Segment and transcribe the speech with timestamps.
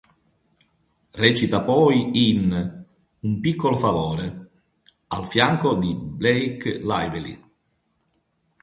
[1.11, 2.85] Recita poi in
[3.19, 4.49] "Un piccolo favore"
[5.09, 7.43] al fianco di Blake Lively.